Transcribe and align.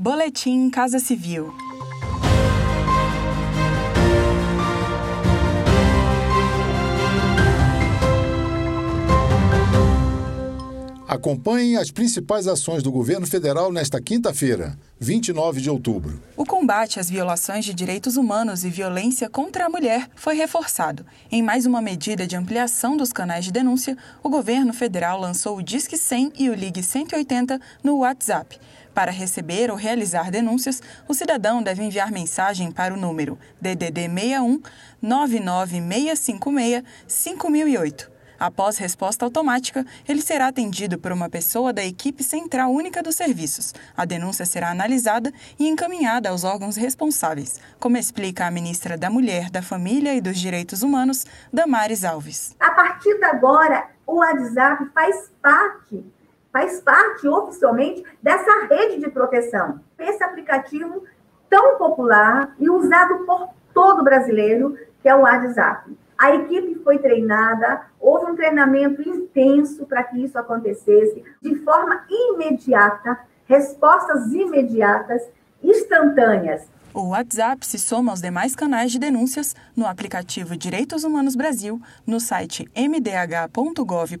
Boletim 0.00 0.70
Casa 0.70 0.98
Civil. 0.98 1.52
Acompanhe 11.10 11.76
as 11.76 11.90
principais 11.90 12.46
ações 12.46 12.84
do 12.84 12.92
governo 12.92 13.26
federal 13.26 13.72
nesta 13.72 14.00
quinta-feira, 14.00 14.78
29 15.00 15.60
de 15.60 15.68
outubro. 15.68 16.22
O 16.36 16.46
combate 16.46 17.00
às 17.00 17.10
violações 17.10 17.64
de 17.64 17.74
direitos 17.74 18.16
humanos 18.16 18.62
e 18.62 18.70
violência 18.70 19.28
contra 19.28 19.66
a 19.66 19.68
mulher 19.68 20.08
foi 20.14 20.36
reforçado. 20.36 21.04
Em 21.28 21.42
mais 21.42 21.66
uma 21.66 21.82
medida 21.82 22.28
de 22.28 22.36
ampliação 22.36 22.96
dos 22.96 23.12
canais 23.12 23.44
de 23.44 23.50
denúncia, 23.50 23.98
o 24.22 24.28
governo 24.28 24.72
federal 24.72 25.18
lançou 25.18 25.58
o 25.58 25.62
Disque 25.64 25.96
100 25.96 26.34
e 26.38 26.48
o 26.48 26.54
Ligue 26.54 26.80
180 26.80 27.60
no 27.82 27.96
WhatsApp. 27.98 28.60
Para 28.94 29.10
receber 29.10 29.68
ou 29.68 29.76
realizar 29.76 30.30
denúncias, 30.30 30.80
o 31.08 31.14
cidadão 31.14 31.60
deve 31.60 31.82
enviar 31.82 32.12
mensagem 32.12 32.70
para 32.70 32.94
o 32.94 32.96
número 32.96 33.36
DDD 33.60 34.02
61 34.02 34.62
99656 35.02 36.84
5008. 37.08 38.19
Após 38.40 38.78
resposta 38.78 39.22
automática, 39.26 39.84
ele 40.08 40.22
será 40.22 40.46
atendido 40.46 40.98
por 40.98 41.12
uma 41.12 41.28
pessoa 41.28 41.74
da 41.74 41.84
equipe 41.84 42.24
central 42.24 42.72
única 42.72 43.02
dos 43.02 43.14
serviços. 43.14 43.74
A 43.94 44.06
denúncia 44.06 44.46
será 44.46 44.70
analisada 44.70 45.30
e 45.58 45.68
encaminhada 45.68 46.30
aos 46.30 46.42
órgãos 46.42 46.74
responsáveis, 46.74 47.60
como 47.78 47.98
explica 47.98 48.46
a 48.46 48.50
ministra 48.50 48.96
da 48.96 49.10
Mulher, 49.10 49.50
da 49.50 49.60
Família 49.60 50.14
e 50.14 50.22
dos 50.22 50.38
Direitos 50.38 50.82
Humanos, 50.82 51.26
Damares 51.52 52.02
Alves. 52.02 52.56
A 52.58 52.70
partir 52.70 53.18
de 53.18 53.24
agora, 53.24 53.88
o 54.06 54.20
WhatsApp 54.20 54.86
faz 54.94 55.30
parte 55.42 56.02
faz 56.50 56.80
parte 56.80 57.28
oficialmente 57.28 58.02
dessa 58.20 58.66
rede 58.66 58.98
de 58.98 59.08
proteção. 59.10 59.80
Esse 59.96 60.24
aplicativo 60.24 61.04
tão 61.48 61.78
popular 61.78 62.54
e 62.58 62.68
usado 62.68 63.24
por 63.24 63.50
todo 63.72 64.02
brasileiro, 64.02 64.76
que 65.00 65.08
é 65.08 65.14
o 65.14 65.20
WhatsApp. 65.20 65.96
A 66.20 66.34
equipe 66.34 66.74
foi 66.84 66.98
treinada, 66.98 67.80
houve 67.98 68.30
um 68.30 68.36
treinamento 68.36 69.00
intenso 69.00 69.86
para 69.86 70.04
que 70.04 70.22
isso 70.22 70.38
acontecesse 70.38 71.24
de 71.40 71.54
forma 71.60 72.04
imediata, 72.10 73.18
respostas 73.46 74.30
imediatas, 74.30 75.26
instantâneas. 75.62 76.68
O 76.92 77.02
WhatsApp 77.10 77.64
se 77.64 77.78
soma 77.78 78.10
aos 78.10 78.20
demais 78.20 78.56
canais 78.56 78.90
de 78.90 78.98
denúncias 78.98 79.54
no 79.76 79.86
aplicativo 79.86 80.56
Direitos 80.56 81.04
Humanos 81.04 81.36
Brasil, 81.36 81.80
no 82.04 82.18
site 82.18 82.68
mdh.gov.br, 82.74 84.16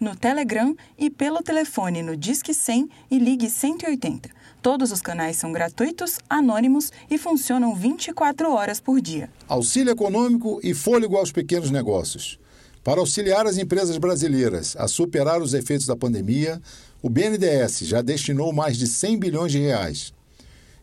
no 0.00 0.16
Telegram 0.16 0.74
e 0.96 1.10
pelo 1.10 1.42
telefone 1.42 2.02
no 2.02 2.16
Disque 2.16 2.54
100 2.54 2.88
e 3.10 3.18
Ligue 3.18 3.50
180. 3.50 4.30
Todos 4.62 4.90
os 4.90 5.02
canais 5.02 5.36
são 5.36 5.52
gratuitos, 5.52 6.18
anônimos 6.28 6.90
e 7.10 7.18
funcionam 7.18 7.74
24 7.74 8.50
horas 8.50 8.80
por 8.80 8.98
dia. 8.98 9.28
Auxílio 9.46 9.92
econômico 9.92 10.58
e 10.62 10.72
fôlego 10.72 11.18
aos 11.18 11.30
pequenos 11.30 11.70
negócios. 11.70 12.40
Para 12.82 13.00
auxiliar 13.00 13.46
as 13.46 13.58
empresas 13.58 13.98
brasileiras 13.98 14.74
a 14.78 14.88
superar 14.88 15.42
os 15.42 15.52
efeitos 15.52 15.86
da 15.86 15.94
pandemia, 15.94 16.62
o 17.02 17.10
BNDES 17.10 17.80
já 17.80 18.00
destinou 18.00 18.54
mais 18.54 18.78
de 18.78 18.86
100 18.86 19.18
bilhões 19.18 19.52
de 19.52 19.58
reais. 19.58 20.16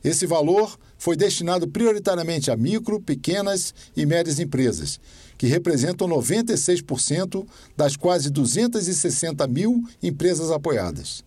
Esse 0.05 0.27
valor 0.27 0.77
foi 0.99 1.17
destinado 1.17 1.67
prioritariamente 1.67 2.51
a 2.51 2.55
micro, 2.55 3.01
pequenas 3.01 3.73
e 3.97 4.05
médias 4.05 4.39
empresas, 4.39 4.99
que 5.35 5.47
representam 5.47 6.07
96% 6.07 7.43
das 7.75 7.97
quase 7.97 8.29
260 8.29 9.47
mil 9.47 9.83
empresas 10.03 10.51
apoiadas. 10.51 11.23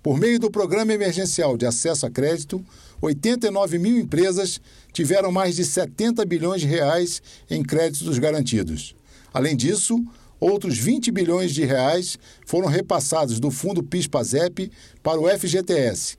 Por 0.00 0.20
meio 0.20 0.38
do 0.38 0.52
Programa 0.52 0.92
Emergencial 0.92 1.56
de 1.56 1.66
Acesso 1.66 2.06
a 2.06 2.10
Crédito, 2.10 2.64
89 3.00 3.76
mil 3.80 3.98
empresas 3.98 4.60
tiveram 4.92 5.32
mais 5.32 5.56
de 5.56 5.64
70 5.64 6.24
bilhões 6.24 6.60
de 6.60 6.68
reais 6.68 7.20
em 7.50 7.60
créditos 7.60 8.20
garantidos. 8.20 8.94
Além 9.34 9.56
disso, 9.56 10.00
outros 10.38 10.78
20 10.78 11.10
bilhões 11.10 11.50
de 11.50 11.64
reais 11.64 12.16
foram 12.46 12.68
repassados 12.68 13.40
do 13.40 13.50
Fundo 13.50 13.82
PIS-PASEP 13.82 14.70
para 15.02 15.20
o 15.20 15.28
FGTS. 15.28 16.16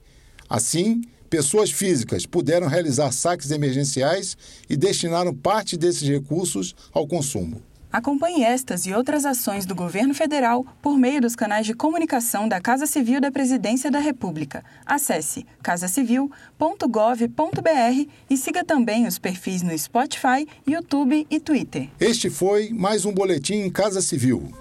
Assim, 0.50 1.02
pessoas 1.34 1.72
físicas 1.72 2.28
puderam 2.28 2.68
realizar 2.68 3.12
saques 3.12 3.50
emergenciais 3.50 4.38
e 4.70 4.78
destinaram 4.78 5.34
parte 5.34 5.76
desses 5.76 6.08
recursos 6.08 6.76
ao 6.94 7.08
consumo. 7.08 7.60
Acompanhe 7.92 8.44
estas 8.44 8.86
e 8.86 8.94
outras 8.94 9.26
ações 9.26 9.66
do 9.66 9.74
governo 9.74 10.14
federal 10.14 10.64
por 10.80 10.96
meio 10.96 11.20
dos 11.20 11.36
canais 11.36 11.66
de 11.66 11.74
comunicação 11.74 12.48
da 12.48 12.62
Casa 12.62 12.86
Civil 12.86 13.20
da 13.20 13.32
Presidência 13.32 13.90
da 13.90 13.98
República. 13.98 14.64
Acesse 14.86 15.44
casacivil.gov.br 15.64 18.10
e 18.30 18.38
siga 18.38 18.64
também 18.64 19.08
os 19.08 19.18
perfis 19.18 19.64
no 19.64 19.76
Spotify, 19.76 20.48
YouTube 20.68 21.26
e 21.32 21.40
Twitter. 21.40 21.90
Este 22.00 22.30
foi 22.30 22.70
mais 22.70 23.06
um 23.06 23.12
boletim 23.12 23.72
Casa 23.72 24.04
Civil. 24.04 24.52